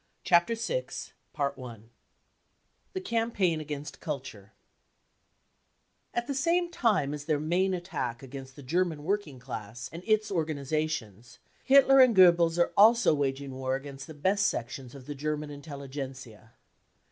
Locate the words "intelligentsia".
15.51-16.53